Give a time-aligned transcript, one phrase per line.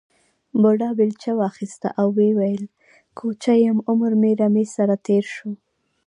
[0.61, 2.63] بوډا بېلچه واخیسته او وویل
[3.17, 5.51] کوچی یم عمر مې رمې سره تېر شو.